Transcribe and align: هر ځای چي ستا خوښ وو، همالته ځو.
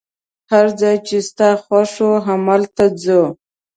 هر 0.51 0.67
ځای 0.81 0.95
چي 1.07 1.17
ستا 1.29 1.49
خوښ 1.63 1.91
وو، 2.03 2.13
همالته 2.27 2.85
ځو. 3.03 3.21